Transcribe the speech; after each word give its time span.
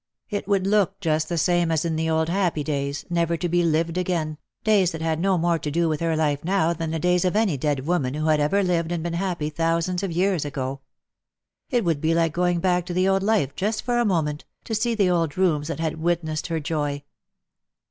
It 0.31 0.47
would 0.47 0.65
look 0.65 0.99
just 0.99 1.29
the 1.29 1.37
same 1.37 1.69
as 1.69 1.85
in 1.85 1.95
the 1.95 2.09
old 2.09 2.27
happy 2.27 2.63
days, 2.63 3.05
never 3.11 3.37
to 3.37 3.47
be 3.47 3.61
lived 3.61 3.99
again— 3.99 4.39
days 4.63 4.93
that 4.93 5.01
had 5.03 5.19
no 5.19 5.37
more 5.37 5.59
to 5.59 5.69
do 5.69 5.87
with 5.87 5.99
her 5.99 6.15
life 6.15 6.43
now 6.43 6.73
than 6.73 6.89
the 6.89 6.97
days 6.97 7.23
of 7.23 7.35
any 7.35 7.55
dead 7.55 7.85
woman 7.85 8.15
who 8.15 8.25
had 8.25 8.39
ever 8.39 8.63
lived 8.63 8.91
and 8.91 9.03
been 9.03 9.13
happy 9.13 9.51
thousands 9.51 10.01
of 10.01 10.11
years 10.11 10.43
ago. 10.43 10.79
It 11.69 11.85
would 11.85 12.01
be 12.01 12.15
like 12.15 12.33
going 12.33 12.59
back 12.59 12.87
to 12.87 12.95
the 12.95 13.07
old 13.07 13.21
life 13.21 13.55
just 13.55 13.83
for 13.83 13.99
a 13.99 14.03
moment, 14.03 14.43
to 14.63 14.73
see 14.73 14.95
the 14.95 15.11
old 15.11 15.37
rooms 15.37 15.67
that 15.67 15.79
had 15.79 16.01
witnessed 16.01 16.47
her 16.47 16.59
joy. 16.59 17.03